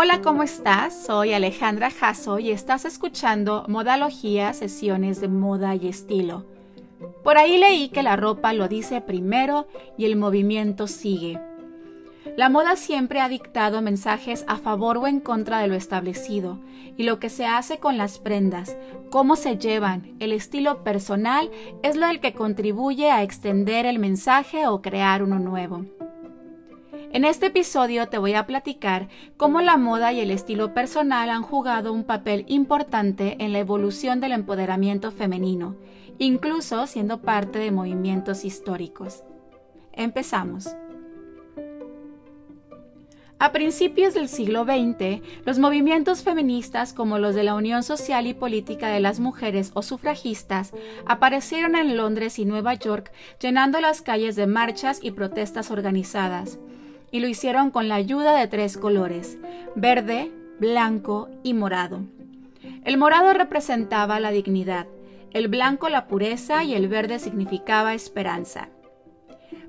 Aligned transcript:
Hola, 0.00 0.22
¿cómo 0.22 0.44
estás? 0.44 1.06
Soy 1.06 1.32
Alejandra 1.32 1.90
Jasso 1.90 2.38
y 2.38 2.52
estás 2.52 2.84
escuchando 2.84 3.64
Modalogía, 3.66 4.52
sesiones 4.52 5.20
de 5.20 5.26
moda 5.26 5.74
y 5.74 5.88
estilo. 5.88 6.46
Por 7.24 7.36
ahí 7.36 7.58
leí 7.58 7.88
que 7.88 8.04
la 8.04 8.14
ropa 8.14 8.52
lo 8.52 8.68
dice 8.68 9.00
primero 9.00 9.66
y 9.96 10.04
el 10.04 10.14
movimiento 10.14 10.86
sigue. 10.86 11.40
La 12.36 12.48
moda 12.48 12.76
siempre 12.76 13.18
ha 13.18 13.28
dictado 13.28 13.82
mensajes 13.82 14.44
a 14.46 14.58
favor 14.58 14.98
o 14.98 15.08
en 15.08 15.18
contra 15.18 15.58
de 15.58 15.66
lo 15.66 15.74
establecido, 15.74 16.60
y 16.96 17.02
lo 17.02 17.18
que 17.18 17.28
se 17.28 17.46
hace 17.46 17.78
con 17.78 17.98
las 17.98 18.20
prendas, 18.20 18.76
cómo 19.10 19.34
se 19.34 19.58
llevan, 19.58 20.14
el 20.20 20.30
estilo 20.30 20.84
personal 20.84 21.50
es 21.82 21.96
lo 21.96 22.06
que 22.20 22.34
contribuye 22.34 23.10
a 23.10 23.24
extender 23.24 23.84
el 23.84 23.98
mensaje 23.98 24.68
o 24.68 24.80
crear 24.80 25.24
uno 25.24 25.40
nuevo. 25.40 25.86
En 27.10 27.24
este 27.24 27.46
episodio 27.46 28.08
te 28.08 28.18
voy 28.18 28.34
a 28.34 28.46
platicar 28.46 29.08
cómo 29.38 29.62
la 29.62 29.78
moda 29.78 30.12
y 30.12 30.20
el 30.20 30.30
estilo 30.30 30.74
personal 30.74 31.30
han 31.30 31.42
jugado 31.42 31.94
un 31.94 32.04
papel 32.04 32.44
importante 32.48 33.36
en 33.40 33.54
la 33.54 33.60
evolución 33.60 34.20
del 34.20 34.32
empoderamiento 34.32 35.10
femenino, 35.10 35.76
incluso 36.18 36.86
siendo 36.86 37.22
parte 37.22 37.58
de 37.60 37.70
movimientos 37.70 38.44
históricos. 38.44 39.24
Empezamos. 39.94 40.68
A 43.40 43.52
principios 43.52 44.14
del 44.14 44.28
siglo 44.28 44.64
XX, 44.64 45.22
los 45.46 45.58
movimientos 45.58 46.22
feministas 46.22 46.92
como 46.92 47.18
los 47.18 47.34
de 47.34 47.44
la 47.44 47.54
Unión 47.54 47.84
Social 47.84 48.26
y 48.26 48.34
Política 48.34 48.88
de 48.88 49.00
las 49.00 49.18
Mujeres 49.18 49.70
o 49.74 49.82
sufragistas 49.82 50.72
aparecieron 51.06 51.74
en 51.74 51.96
Londres 51.96 52.38
y 52.38 52.44
Nueva 52.44 52.74
York 52.74 53.12
llenando 53.40 53.80
las 53.80 54.02
calles 54.02 54.34
de 54.34 54.48
marchas 54.48 54.98
y 55.02 55.12
protestas 55.12 55.70
organizadas, 55.70 56.58
y 57.10 57.20
lo 57.20 57.28
hicieron 57.28 57.70
con 57.70 57.88
la 57.88 57.96
ayuda 57.96 58.34
de 58.34 58.46
tres 58.46 58.76
colores, 58.76 59.38
verde, 59.74 60.30
blanco 60.58 61.28
y 61.42 61.54
morado. 61.54 62.02
El 62.84 62.96
morado 62.98 63.32
representaba 63.32 64.20
la 64.20 64.30
dignidad, 64.30 64.86
el 65.32 65.48
blanco 65.48 65.88
la 65.88 66.06
pureza 66.06 66.64
y 66.64 66.74
el 66.74 66.88
verde 66.88 67.18
significaba 67.18 67.94
esperanza. 67.94 68.68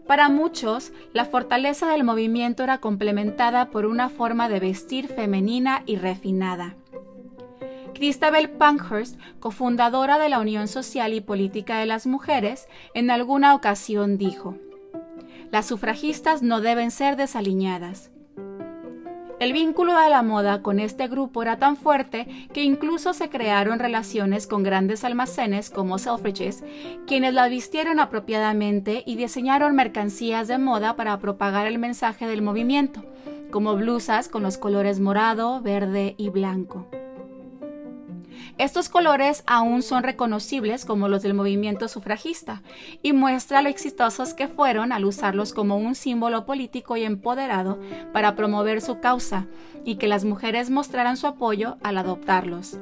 Para 0.08 0.30
muchos, 0.30 0.92
la 1.14 1.26
fortaleza 1.26 1.92
del 1.92 2.04
movimiento 2.04 2.64
era 2.64 2.80
complementada 2.80 3.70
por 3.70 3.86
una 3.86 4.10
forma 4.10 4.50
de 4.50 4.60
vestir 4.60 5.08
femenina 5.08 5.84
y 5.86 5.98
refinada. 5.98 6.76
Christabel 7.94 8.50
Pankhurst, 8.50 9.20
cofundadora 9.40 10.18
de 10.18 10.30
la 10.30 10.40
Unión 10.40 10.68
Social 10.68 11.14
y 11.14 11.22
Política 11.22 11.78
de 11.80 11.86
las 11.86 12.08
Mujeres, 12.08 12.68
en 12.94 13.12
alguna 13.12 13.54
ocasión 13.54 14.18
dijo, 14.18 14.56
Las 15.52 15.66
sufragistas 15.66 16.44
no 16.44 16.62
deben 16.62 16.92
ser 16.92 17.16
desaliñadas. 17.16 18.12
El 19.40 19.54
vínculo 19.54 19.98
de 19.98 20.10
la 20.10 20.22
moda 20.22 20.62
con 20.62 20.80
este 20.80 21.08
grupo 21.08 21.42
era 21.42 21.58
tan 21.58 21.78
fuerte 21.78 22.28
que 22.54 22.62
incluso 22.62 23.14
se 23.14 23.30
crearon 23.30 23.80
relaciones 23.80 24.48
con 24.48 24.64
grandes 24.64 25.06
almacenes 25.06 25.70
como 25.70 25.98
Selfridges, 25.98 26.64
quienes 27.08 27.34
la 27.34 27.48
vistieron 27.48 28.02
apropiadamente 28.02 29.02
y 29.06 29.16
diseñaron 29.16 29.76
mercancías 29.76 30.50
de 30.50 30.58
moda 30.58 30.98
para 30.98 31.18
propagar 31.20 31.68
el 31.68 31.80
mensaje 31.80 32.28
del 32.28 32.42
movimiento, 32.42 33.06
como 33.50 33.76
blusas 33.76 34.28
con 34.28 34.44
los 34.44 34.58
colores 34.58 35.00
morado, 35.00 35.62
verde 35.62 36.16
y 36.18 36.30
blanco. 36.30 36.86
Estos 38.58 38.90
colores 38.90 39.44
aún 39.48 39.82
son 39.82 40.04
reconocibles 40.04 40.86
como 40.86 41.08
los 41.08 41.24
del 41.24 41.34
movimiento 41.34 41.88
sufragista 41.88 42.62
y 43.02 43.14
muestra 43.14 43.62
lo 43.62 43.70
exitosos 43.70 44.34
que 44.34 44.48
fueron 44.48 44.92
al 44.92 45.06
usarlos 45.06 45.54
como 45.54 45.78
un 45.78 45.96
símbolo 45.96 46.46
político 46.46 46.98
y 46.98 47.04
empoderado 47.04 47.80
para 48.14 48.36
promover 48.36 48.82
su 48.82 49.00
causa 49.00 49.48
y 49.86 49.96
que 49.96 50.08
las 50.08 50.26
mujeres 50.26 50.70
mostraran 50.70 51.18
su 51.18 51.28
apoyo 51.28 51.78
al 51.84 51.98
adoptarlos. 51.98 52.78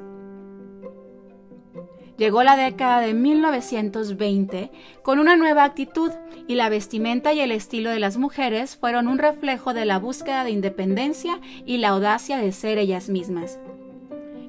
Llegó 2.18 2.42
la 2.42 2.58
década 2.58 3.00
de 3.00 3.14
1920 3.14 4.72
con 5.04 5.20
una 5.20 5.36
nueva 5.36 5.64
actitud 5.64 6.12
y 6.48 6.56
la 6.56 6.68
vestimenta 6.68 7.32
y 7.34 7.42
el 7.42 7.52
estilo 7.52 7.92
de 7.92 8.00
las 8.00 8.18
mujeres 8.18 8.76
fueron 8.76 9.08
un 9.08 9.20
reflejo 9.20 9.76
de 9.76 9.86
la 9.86 10.00
búsqueda 10.00 10.44
de 10.44 10.50
independencia 10.50 11.40
y 11.66 11.78
la 11.78 11.90
audacia 11.90 12.38
de 12.38 12.52
ser 12.52 12.80
ellas 12.80 13.10
mismas. 13.10 13.60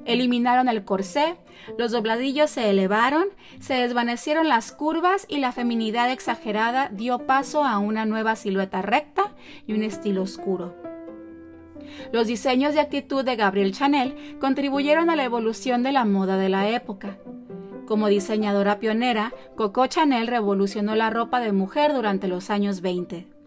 Eliminaron 0.05 0.69
el 0.69 0.83
corsé, 0.83 1.35
los 1.77 1.91
dobladillos 1.91 2.49
se 2.49 2.69
elevaron, 2.69 3.25
se 3.59 3.75
desvanecieron 3.75 4.47
las 4.47 4.71
curvas 4.71 5.25
y 5.29 5.37
la 5.37 5.51
feminidad 5.51 6.11
exagerada 6.11 6.89
dio 6.91 7.19
paso 7.27 7.63
a 7.63 7.77
una 7.77 8.05
nueva 8.05 8.35
silueta 8.35 8.81
recta 8.81 9.33
y 9.67 9.73
un 9.73 9.83
estilo 9.83 10.23
oscuro. 10.23 10.75
Los 12.11 12.27
diseños 12.27 12.73
de 12.73 12.79
actitud 12.79 13.23
de 13.23 13.35
Gabrielle 13.35 13.73
Chanel 13.73 14.37
contribuyeron 14.39 15.09
a 15.09 15.15
la 15.15 15.23
evolución 15.23 15.83
de 15.83 15.91
la 15.91 16.05
moda 16.05 16.37
de 16.37 16.49
la 16.49 16.69
época. 16.69 17.17
Como 17.87 18.07
diseñadora 18.07 18.79
pionera, 18.79 19.33
Coco 19.55 19.87
Chanel 19.87 20.27
revolucionó 20.27 20.95
la 20.95 21.09
ropa 21.09 21.39
de 21.39 21.51
mujer 21.51 21.93
durante 21.93 22.27
los 22.27 22.49
años 22.49 22.81
20. 22.81 23.38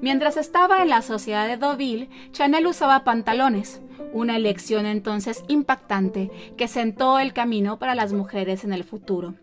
Mientras 0.00 0.36
estaba 0.36 0.82
en 0.82 0.88
la 0.88 1.02
sociedad 1.02 1.46
de 1.46 1.56
Deauville, 1.56 2.10
Chanel 2.32 2.66
usaba 2.66 3.04
pantalones, 3.04 3.80
una 4.12 4.36
elección 4.36 4.86
entonces 4.86 5.44
impactante 5.48 6.30
que 6.56 6.68
sentó 6.68 7.18
el 7.18 7.32
camino 7.32 7.78
para 7.78 7.94
las 7.94 8.12
mujeres 8.12 8.64
en 8.64 8.72
el 8.72 8.84
futuro. 8.84 9.34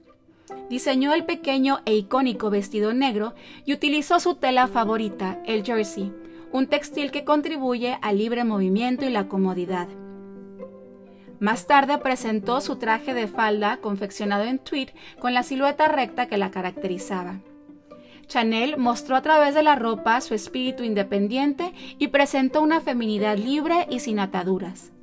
Diseñó 0.69 1.13
el 1.13 1.25
pequeño 1.25 1.79
e 1.85 1.95
icónico 1.95 2.49
vestido 2.49 2.93
negro 2.93 3.33
y 3.65 3.73
utilizó 3.73 4.19
su 4.19 4.35
tela 4.35 4.67
favorita, 4.67 5.41
el 5.45 5.63
jersey, 5.63 6.13
un 6.51 6.67
textil 6.67 7.11
que 7.11 7.23
contribuye 7.23 7.97
al 8.01 8.17
libre 8.17 8.43
movimiento 8.43 9.05
y 9.05 9.09
la 9.09 9.27
comodidad. 9.27 9.87
Más 11.39 11.65
tarde 11.65 11.97
presentó 11.97 12.61
su 12.61 12.75
traje 12.75 13.13
de 13.13 13.27
falda 13.27 13.77
confeccionado 13.77 14.43
en 14.43 14.59
tweed 14.59 14.89
con 15.19 15.33
la 15.33 15.43
silueta 15.43 15.87
recta 15.87 16.27
que 16.27 16.37
la 16.37 16.51
caracterizaba. 16.51 17.39
Chanel 18.31 18.77
mostró 18.77 19.17
a 19.17 19.21
través 19.21 19.53
de 19.55 19.61
la 19.61 19.75
ropa 19.75 20.21
su 20.21 20.33
espíritu 20.33 20.83
independiente 20.83 21.73
y 21.99 22.07
presentó 22.07 22.61
una 22.61 22.79
feminidad 22.79 23.37
libre 23.37 23.87
y 23.89 23.99
sin 23.99 24.19
ataduras. 24.19 24.93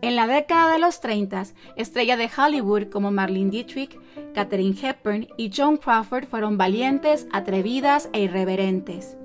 En 0.00 0.16
la 0.16 0.26
década 0.26 0.72
de 0.72 0.78
los 0.78 1.02
30, 1.02 1.44
estrellas 1.76 2.16
de 2.16 2.30
Hollywood 2.34 2.88
como 2.88 3.10
Marlene 3.10 3.50
Dietrich, 3.50 3.98
Katherine 4.32 4.76
Hepburn 4.80 5.28
y 5.36 5.50
Joan 5.54 5.76
Crawford 5.76 6.24
fueron 6.24 6.56
valientes, 6.56 7.26
atrevidas 7.32 8.08
e 8.14 8.22
irreverentes. 8.22 9.18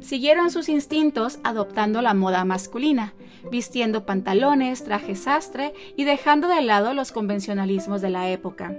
Siguieron 0.00 0.50
sus 0.50 0.68
instintos 0.68 1.38
adoptando 1.42 2.02
la 2.02 2.12
moda 2.12 2.44
masculina, 2.44 3.14
vistiendo 3.50 4.04
pantalones, 4.04 4.84
trajes 4.84 5.20
sastre 5.20 5.72
y 5.96 6.04
dejando 6.04 6.48
de 6.48 6.60
lado 6.60 6.92
los 6.92 7.12
convencionalismos 7.12 8.02
de 8.02 8.10
la 8.10 8.28
época. 8.28 8.76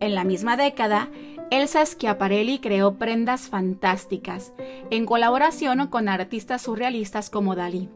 En 0.00 0.14
la 0.14 0.24
misma 0.24 0.56
década, 0.56 1.10
Elsa 1.50 1.84
Schiaparelli 1.84 2.58
creó 2.58 2.94
prendas 2.94 3.48
fantásticas, 3.48 4.54
en 4.90 5.04
colaboración 5.04 5.88
con 5.88 6.08
artistas 6.08 6.62
surrealistas 6.62 7.28
como 7.28 7.54
Dalí, 7.54 7.90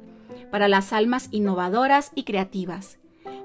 para 0.50 0.68
las 0.68 0.92
almas 0.92 1.28
innovadoras 1.30 2.12
y 2.14 2.24
creativas. 2.24 2.98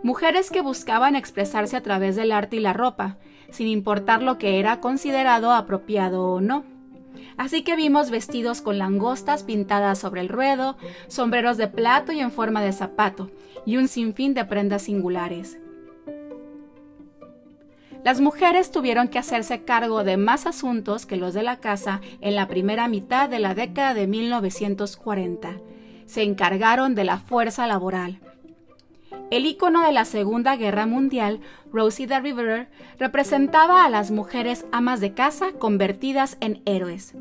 Mujeres 0.03 0.52
que 0.52 0.62
buscaban 0.62 1.16
expresarse 1.16 1.78
a 1.78 1.84
través 1.84 2.18
del 2.18 2.34
arte 2.34 2.58
y 2.58 2.59
la 2.59 2.74
ropa, 2.74 3.18
sin 3.50 3.68
importar 3.68 4.22
lo 4.22 4.38
que 4.38 4.59
era 4.59 4.81
considerado 4.81 5.53
apropiado 5.53 6.25
o 6.25 6.42
no. 6.42 6.66
Así 7.38 7.64
que 7.64 7.78
vimos 7.78 8.09
vestidos 8.09 8.62
con 8.62 8.78
langostas 8.78 9.44
pintadas 9.44 10.00
sobre 10.00 10.19
el 10.19 10.28
ruedo, 10.28 10.75
sombreros 11.08 11.56
de 11.56 11.69
plato 11.69 12.12
y 12.12 12.19
en 12.19 12.31
forma 12.31 12.62
de 12.62 12.74
zapato, 12.74 13.31
y 13.66 13.78
un 13.78 13.88
sinfín 13.88 14.34
de 14.34 14.44
prendas 14.44 14.81
singulares. 14.81 15.58
Las 18.04 18.22
mujeres 18.22 18.72
tuvieron 18.72 19.10
que 19.10 19.20
hacerse 19.20 19.63
cargo 19.63 20.04
de 20.04 20.16
más 20.16 20.46
asuntos 20.46 21.06
que 21.06 21.18
los 21.18 21.34
de 21.34 21.44
la 21.44 21.57
casa 21.57 22.00
en 22.22 22.36
la 22.36 22.48
primera 22.48 22.88
mitad 22.88 23.30
de 23.30 23.40
la 23.40 23.54
década 23.54 23.94
de 23.94 24.07
1940. 24.07 25.57
Se 26.06 26.24
encargaron 26.24 26.96
de 26.96 27.04
la 27.04 27.18
fuerza 27.18 27.68
laboral. 27.68 28.19
El 29.31 29.46
ícono 29.46 29.86
de 29.86 29.92
la 29.92 30.06
Segunda 30.06 30.56
Guerra 30.56 30.86
Mundial, 30.86 31.42
Rosie 31.72 32.07
the 32.07 32.19
Riveter, 32.19 32.69
representaba 32.98 33.86
a 33.86 33.90
las 33.90 34.12
mujeres 34.12 34.66
amas 34.72 35.01
de 35.01 35.13
casa 35.13 35.51
convertidas 35.51 36.38
en 36.40 36.62
héroes. 36.66 37.13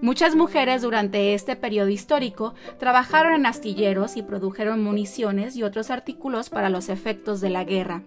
Muchas 0.00 0.36
mujeres 0.36 0.82
durante 0.82 1.32
este 1.32 1.56
periodo 1.56 1.88
histórico 1.88 2.54
trabajaron 2.78 3.32
en 3.32 3.46
astilleros 3.46 4.18
y 4.18 4.22
produjeron 4.22 4.82
municiones 4.82 5.56
y 5.56 5.62
otros 5.62 5.90
artículos 5.90 6.50
para 6.50 6.68
los 6.68 6.90
efectos 6.90 7.40
de 7.40 7.48
la 7.48 7.64
guerra. 7.64 8.02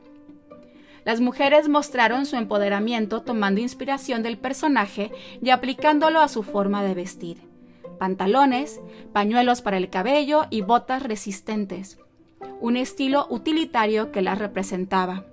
Las 1.07 1.21
mujeres 1.21 1.69
mostraron 1.69 2.25
su 2.25 2.36
empoderamiento 2.36 3.21
tomando 3.21 3.62
inspiración 3.62 4.24
del 4.24 4.38
personaje 4.38 5.09
y 5.42 5.51
aplicándolo 5.51 6.19
a 6.19 6.27
su 6.27 6.44
forma 6.44 6.83
de 6.83 6.95
vestir. 6.95 7.38
Pantalones, 7.98 8.81
pañuelos 9.13 9.62
para 9.62 9.77
el 9.77 9.89
cabello 9.89 10.48
y 10.50 10.59
botas 10.59 11.01
resistentes. 11.01 11.98
Un 12.59 12.75
estilo 12.75 13.25
utilitario 13.30 14.12
que 14.12 14.21
las 14.21 14.38
representaba. 14.38 15.24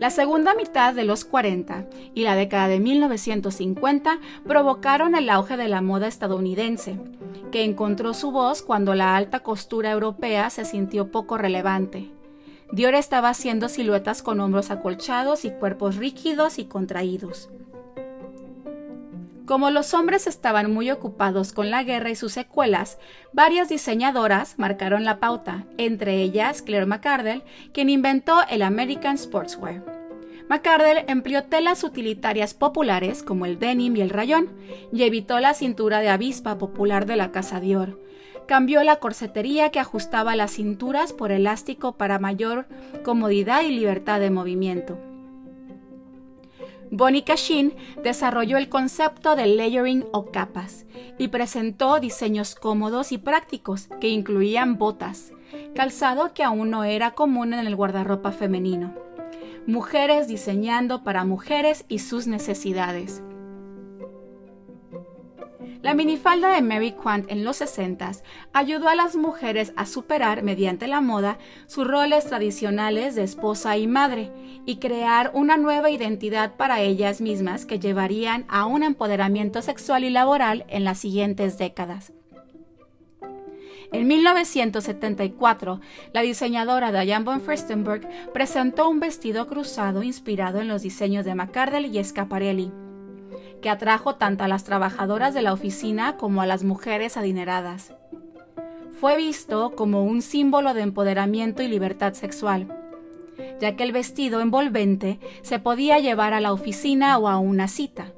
La 0.00 0.10
segunda 0.10 0.56
mitad 0.56 0.92
de 0.92 1.04
los 1.04 1.24
40 1.24 1.86
y 2.14 2.24
la 2.24 2.34
década 2.34 2.66
de 2.66 2.80
1950 2.80 4.18
provocaron 4.44 5.14
el 5.14 5.30
auge 5.30 5.56
de 5.56 5.68
la 5.68 5.82
moda 5.82 6.08
estadounidense, 6.08 6.98
que 7.52 7.62
encontró 7.62 8.12
su 8.12 8.32
voz 8.32 8.60
cuando 8.60 8.96
la 8.96 9.14
alta 9.14 9.44
costura 9.44 9.92
europea 9.92 10.50
se 10.50 10.64
sintió 10.64 11.12
poco 11.12 11.38
relevante. 11.38 12.10
Dior 12.74 12.96
estaba 12.96 13.28
haciendo 13.28 13.68
siluetas 13.68 14.20
con 14.20 14.40
hombros 14.40 14.72
acolchados 14.72 15.44
y 15.44 15.52
cuerpos 15.52 15.94
rígidos 15.94 16.58
y 16.58 16.64
contraídos. 16.64 17.48
Como 19.46 19.70
los 19.70 19.94
hombres 19.94 20.26
estaban 20.26 20.72
muy 20.72 20.90
ocupados 20.90 21.52
con 21.52 21.70
la 21.70 21.84
guerra 21.84 22.10
y 22.10 22.16
sus 22.16 22.32
secuelas, 22.32 22.98
varias 23.32 23.68
diseñadoras 23.68 24.58
marcaron 24.58 25.04
la 25.04 25.20
pauta, 25.20 25.66
entre 25.78 26.20
ellas 26.20 26.62
Claire 26.62 26.86
McCardell, 26.86 27.44
quien 27.72 27.90
inventó 27.90 28.40
el 28.50 28.62
American 28.62 29.18
Sportswear. 29.18 29.84
McCardell 30.48 31.04
empleó 31.06 31.44
telas 31.44 31.84
utilitarias 31.84 32.54
populares 32.54 33.22
como 33.22 33.46
el 33.46 33.60
denim 33.60 33.94
y 33.94 34.00
el 34.00 34.10
rayón, 34.10 34.48
y 34.92 35.04
evitó 35.04 35.38
la 35.38 35.54
cintura 35.54 36.00
de 36.00 36.08
avispa 36.08 36.58
popular 36.58 37.06
de 37.06 37.14
la 37.14 37.30
casa 37.30 37.60
Dior. 37.60 38.00
Cambió 38.46 38.82
la 38.82 38.96
corsetería 38.96 39.70
que 39.70 39.80
ajustaba 39.80 40.36
las 40.36 40.52
cinturas 40.52 41.12
por 41.12 41.32
elástico 41.32 41.92
para 41.92 42.18
mayor 42.18 42.66
comodidad 43.02 43.62
y 43.62 43.70
libertad 43.70 44.20
de 44.20 44.30
movimiento. 44.30 44.98
Bonnie 46.90 47.24
Cashin 47.24 47.74
desarrolló 48.02 48.56
el 48.56 48.68
concepto 48.68 49.34
de 49.34 49.46
layering 49.46 50.04
o 50.12 50.26
capas 50.26 50.86
y 51.18 51.28
presentó 51.28 51.98
diseños 51.98 52.54
cómodos 52.54 53.10
y 53.10 53.18
prácticos 53.18 53.88
que 54.00 54.08
incluían 54.08 54.78
botas, 54.78 55.32
calzado 55.74 56.34
que 56.34 56.44
aún 56.44 56.70
no 56.70 56.84
era 56.84 57.12
común 57.12 57.52
en 57.52 57.66
el 57.66 57.74
guardarropa 57.74 58.30
femenino. 58.30 58.94
Mujeres 59.66 60.28
diseñando 60.28 61.02
para 61.02 61.24
mujeres 61.24 61.84
y 61.88 62.00
sus 62.00 62.26
necesidades. 62.26 63.22
La 65.84 65.92
minifalda 65.92 66.48
de 66.54 66.62
Mary 66.62 66.92
Quant 66.92 67.30
en 67.30 67.44
los 67.44 67.58
60 67.58 68.12
ayudó 68.54 68.88
a 68.88 68.94
las 68.94 69.16
mujeres 69.16 69.74
a 69.76 69.84
superar, 69.84 70.42
mediante 70.42 70.86
la 70.86 71.02
moda, 71.02 71.36
sus 71.66 71.86
roles 71.86 72.24
tradicionales 72.24 73.14
de 73.14 73.22
esposa 73.22 73.76
y 73.76 73.86
madre 73.86 74.32
y 74.64 74.76
crear 74.76 75.30
una 75.34 75.58
nueva 75.58 75.90
identidad 75.90 76.56
para 76.56 76.80
ellas 76.80 77.20
mismas 77.20 77.66
que 77.66 77.80
llevarían 77.80 78.46
a 78.48 78.64
un 78.64 78.82
empoderamiento 78.82 79.60
sexual 79.60 80.04
y 80.04 80.10
laboral 80.10 80.64
en 80.68 80.84
las 80.84 81.00
siguientes 81.00 81.58
décadas. 81.58 82.14
En 83.92 84.08
1974, 84.08 85.82
la 86.14 86.22
diseñadora 86.22 86.92
Diane 86.92 87.26
von 87.26 87.42
Furstenberg 87.42 88.32
presentó 88.32 88.88
un 88.88 89.00
vestido 89.00 89.46
cruzado 89.48 90.02
inspirado 90.02 90.62
en 90.62 90.68
los 90.68 90.80
diseños 90.80 91.26
de 91.26 91.34
McCardell 91.34 91.94
y 91.94 92.02
Schiaparelli 92.02 92.72
que 93.62 93.70
atrajo 93.70 94.16
tanto 94.16 94.44
a 94.44 94.48
las 94.48 94.64
trabajadoras 94.64 95.34
de 95.34 95.42
la 95.42 95.52
oficina 95.52 96.16
como 96.16 96.42
a 96.42 96.46
las 96.46 96.64
mujeres 96.64 97.16
adineradas. 97.16 97.94
Fue 99.00 99.16
visto 99.16 99.74
como 99.74 100.04
un 100.04 100.22
símbolo 100.22 100.74
de 100.74 100.82
empoderamiento 100.82 101.62
y 101.62 101.68
libertad 101.68 102.14
sexual, 102.14 102.68
ya 103.60 103.76
que 103.76 103.82
el 103.82 103.92
vestido 103.92 104.40
envolvente 104.40 105.18
se 105.42 105.58
podía 105.58 105.98
llevar 105.98 106.34
a 106.34 106.40
la 106.40 106.52
oficina 106.52 107.18
o 107.18 107.28
a 107.28 107.38
una 107.38 107.68
cita, 107.68 108.12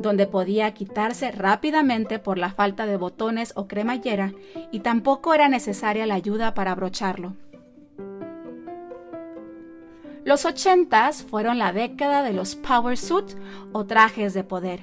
donde 0.00 0.26
podía 0.26 0.72
quitarse 0.74 1.30
rápidamente 1.30 2.18
por 2.18 2.38
la 2.38 2.50
falta 2.50 2.86
de 2.86 2.96
botones 2.96 3.52
o 3.56 3.66
cremallera 3.66 4.32
y 4.70 4.80
tampoco 4.80 5.32
era 5.32 5.48
necesaria 5.48 6.06
la 6.06 6.14
ayuda 6.14 6.54
para 6.54 6.72
abrocharlo. 6.72 7.34
Los 10.26 10.44
ochentas 10.44 11.22
fueron 11.22 11.58
la 11.58 11.72
década 11.72 12.24
de 12.24 12.32
los 12.32 12.56
power 12.56 12.98
suit 12.98 13.36
o 13.70 13.86
trajes 13.86 14.34
de 14.34 14.42
poder. 14.42 14.82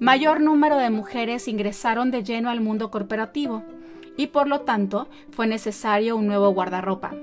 Mayor 0.00 0.40
número 0.40 0.76
de 0.76 0.90
mujeres 0.90 1.46
ingresaron 1.46 2.10
de 2.10 2.24
lleno 2.24 2.50
al 2.50 2.60
mundo 2.60 2.90
corporativo 2.90 3.62
y 4.16 4.26
por 4.26 4.48
lo 4.48 4.62
tanto 4.62 5.06
fue 5.30 5.46
necesario 5.46 6.16
un 6.16 6.26
nuevo 6.26 6.50
guardarropa. 6.50 7.14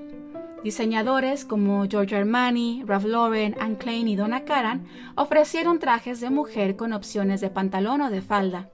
Diseñadores 0.64 1.44
como 1.44 1.84
Giorgio 1.84 2.16
Armani, 2.16 2.82
Ralph 2.86 3.04
Lauren, 3.04 3.56
Anne 3.60 3.76
Klein 3.76 4.08
y 4.08 4.16
Donna 4.16 4.46
Karan 4.46 4.86
ofrecieron 5.14 5.80
trajes 5.80 6.22
de 6.22 6.30
mujer 6.30 6.76
con 6.76 6.94
opciones 6.94 7.42
de 7.42 7.50
pantalón 7.50 8.00
o 8.00 8.08
de 8.08 8.22
falda. 8.22 8.70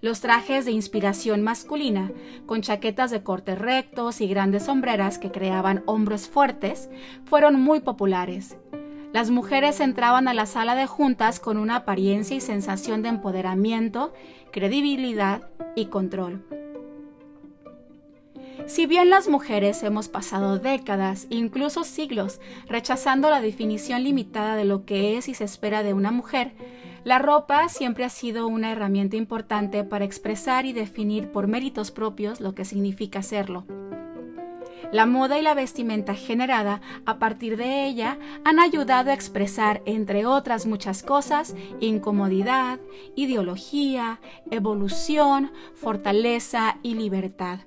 Los 0.00 0.20
trajes 0.20 0.64
de 0.64 0.72
inspiración 0.72 1.42
masculina, 1.42 2.10
con 2.46 2.60
chaquetas 2.60 3.10
de 3.10 3.22
corte 3.22 3.54
rectos 3.54 4.20
y 4.20 4.28
grandes 4.28 4.64
sombreras 4.64 5.18
que 5.18 5.30
creaban 5.30 5.82
hombros 5.86 6.28
fuertes, 6.28 6.90
fueron 7.24 7.60
muy 7.60 7.80
populares. 7.80 8.56
Las 9.12 9.30
mujeres 9.30 9.78
entraban 9.78 10.26
a 10.26 10.34
la 10.34 10.46
sala 10.46 10.74
de 10.74 10.86
juntas 10.86 11.38
con 11.38 11.56
una 11.56 11.76
apariencia 11.76 12.36
y 12.36 12.40
sensación 12.40 13.02
de 13.02 13.10
empoderamiento, 13.10 14.12
credibilidad 14.50 15.48
y 15.76 15.86
control. 15.86 16.63
Si 18.66 18.86
bien 18.86 19.10
las 19.10 19.28
mujeres 19.28 19.82
hemos 19.82 20.08
pasado 20.08 20.58
décadas, 20.58 21.26
incluso 21.28 21.84
siglos, 21.84 22.40
rechazando 22.66 23.28
la 23.28 23.42
definición 23.42 24.02
limitada 24.02 24.56
de 24.56 24.64
lo 24.64 24.86
que 24.86 25.18
es 25.18 25.28
y 25.28 25.34
se 25.34 25.44
espera 25.44 25.82
de 25.82 25.92
una 25.92 26.10
mujer, 26.10 26.52
la 27.04 27.18
ropa 27.18 27.68
siempre 27.68 28.04
ha 28.04 28.08
sido 28.08 28.46
una 28.46 28.72
herramienta 28.72 29.16
importante 29.16 29.84
para 29.84 30.06
expresar 30.06 30.64
y 30.64 30.72
definir 30.72 31.30
por 31.30 31.46
méritos 31.46 31.90
propios 31.90 32.40
lo 32.40 32.54
que 32.54 32.64
significa 32.64 33.22
serlo. 33.22 33.66
La 34.92 35.04
moda 35.04 35.38
y 35.38 35.42
la 35.42 35.52
vestimenta 35.52 36.14
generada 36.14 36.80
a 37.04 37.18
partir 37.18 37.58
de 37.58 37.84
ella 37.84 38.18
han 38.44 38.58
ayudado 38.60 39.10
a 39.10 39.14
expresar, 39.14 39.82
entre 39.84 40.24
otras 40.24 40.64
muchas 40.64 41.02
cosas, 41.02 41.54
incomodidad, 41.80 42.78
ideología, 43.14 44.20
evolución, 44.50 45.52
fortaleza 45.74 46.78
y 46.82 46.94
libertad. 46.94 47.58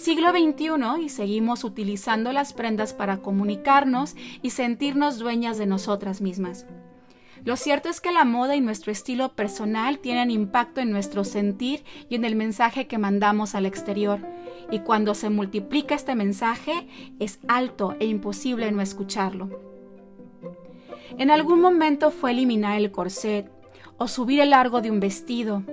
Siglo 0.00 0.30
XXI 0.30 1.02
y 1.02 1.08
seguimos 1.08 1.64
utilizando 1.64 2.32
las 2.32 2.52
prendas 2.52 2.94
para 2.94 3.16
comunicarnos 3.16 4.14
y 4.42 4.50
sentirnos 4.50 5.18
dueñas 5.18 5.58
de 5.58 5.66
nosotras 5.66 6.20
mismas. 6.20 6.66
Lo 7.44 7.56
cierto 7.56 7.88
es 7.88 8.00
que 8.00 8.12
la 8.12 8.24
moda 8.24 8.54
y 8.54 8.60
nuestro 8.60 8.92
estilo 8.92 9.34
personal 9.34 9.98
tienen 9.98 10.30
impacto 10.30 10.80
en 10.80 10.92
nuestro 10.92 11.24
sentir 11.24 11.84
y 12.08 12.14
en 12.14 12.24
el 12.24 12.36
mensaje 12.36 12.86
que 12.86 12.96
mandamos 12.96 13.56
al 13.56 13.66
exterior. 13.66 14.20
Y 14.70 14.80
cuando 14.80 15.14
se 15.14 15.30
multiplica 15.30 15.96
este 15.96 16.14
mensaje, 16.14 16.86
es 17.18 17.40
alto 17.48 17.96
e 17.98 18.06
imposible 18.06 18.70
no 18.70 18.82
escucharlo. 18.82 19.50
En 21.18 21.32
algún 21.32 21.60
momento 21.60 22.12
fue 22.12 22.30
eliminar 22.30 22.78
el 22.78 22.92
corset 22.92 23.50
o 23.96 24.06
subir 24.06 24.38
el 24.40 24.50
largo 24.50 24.80
de 24.80 24.92
un 24.92 25.00
vestido. 25.00 25.64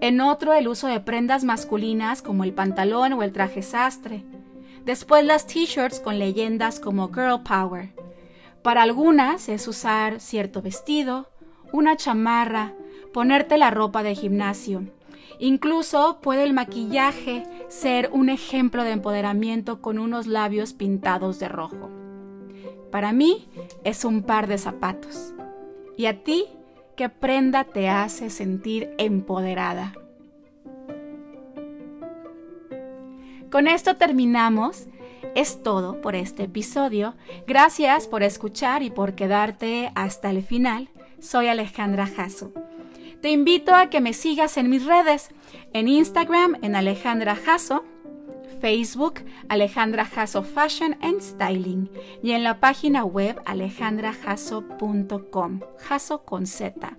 En 0.00 0.22
otro 0.22 0.54
el 0.54 0.66
uso 0.66 0.86
de 0.86 1.00
prendas 1.00 1.44
masculinas 1.44 2.22
como 2.22 2.44
el 2.44 2.54
pantalón 2.54 3.12
o 3.12 3.22
el 3.22 3.32
traje 3.32 3.60
sastre. 3.60 4.24
Después 4.86 5.24
las 5.24 5.46
t-shirts 5.46 6.00
con 6.00 6.18
leyendas 6.18 6.80
como 6.80 7.08
Girl 7.12 7.42
Power. 7.42 7.90
Para 8.62 8.82
algunas 8.82 9.50
es 9.50 9.68
usar 9.68 10.20
cierto 10.20 10.62
vestido, 10.62 11.28
una 11.70 11.96
chamarra, 11.96 12.72
ponerte 13.12 13.58
la 13.58 13.70
ropa 13.70 14.02
de 14.02 14.14
gimnasio. 14.14 14.84
Incluso 15.38 16.20
puede 16.22 16.44
el 16.44 16.54
maquillaje 16.54 17.44
ser 17.68 18.08
un 18.12 18.30
ejemplo 18.30 18.84
de 18.84 18.92
empoderamiento 18.92 19.82
con 19.82 19.98
unos 19.98 20.26
labios 20.26 20.72
pintados 20.72 21.38
de 21.38 21.48
rojo. 21.48 21.90
Para 22.90 23.12
mí 23.12 23.48
es 23.84 24.04
un 24.04 24.22
par 24.22 24.46
de 24.46 24.56
zapatos. 24.56 25.34
¿Y 25.96 26.06
a 26.06 26.22
ti 26.24 26.46
prenda 27.08 27.64
te 27.64 27.88
hace 27.88 28.30
sentir 28.30 28.90
empoderada? 28.98 29.94
Con 33.50 33.66
esto 33.66 33.96
terminamos 33.96 34.86
es 35.34 35.62
todo 35.62 36.00
por 36.00 36.14
este 36.14 36.44
episodio. 36.44 37.14
Gracias 37.46 38.06
por 38.06 38.22
escuchar 38.22 38.82
y 38.82 38.90
por 38.90 39.14
quedarte 39.14 39.90
hasta 39.94 40.30
el 40.30 40.42
final. 40.42 40.88
Soy 41.20 41.48
Alejandra 41.48 42.06
Jasso. 42.06 42.52
Te 43.20 43.30
invito 43.30 43.74
a 43.74 43.90
que 43.90 44.00
me 44.00 44.14
sigas 44.14 44.56
en 44.56 44.70
mis 44.70 44.86
redes, 44.86 45.30
en 45.72 45.88
Instagram 45.88 46.58
en 46.62 46.74
Alejandra 46.74 47.36
Jasso, 47.36 47.84
Facebook 48.60 49.20
Alejandra 49.48 50.04
Jasso 50.04 50.42
Fashion 50.42 50.96
and 51.00 51.20
Styling 51.20 51.88
y 52.22 52.32
en 52.32 52.44
la 52.44 52.60
página 52.60 53.04
web 53.04 53.40
alejandrajasso.com, 53.44 55.60
Jasso 55.78 56.24
con 56.24 56.46
Z. 56.46 56.96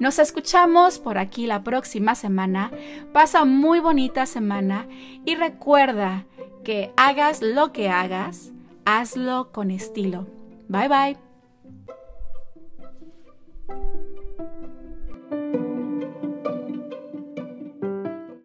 Nos 0.00 0.18
escuchamos 0.18 0.98
por 0.98 1.18
aquí 1.18 1.46
la 1.46 1.62
próxima 1.62 2.14
semana. 2.14 2.70
Pasa 3.12 3.44
muy 3.44 3.80
bonita 3.80 4.24
semana 4.26 4.86
y 5.24 5.34
recuerda 5.34 6.24
que 6.64 6.92
hagas 6.96 7.42
lo 7.42 7.72
que 7.72 7.90
hagas, 7.90 8.52
hazlo 8.84 9.52
con 9.52 9.70
estilo. 9.70 10.26
Bye 10.68 10.88
bye. 10.88 11.31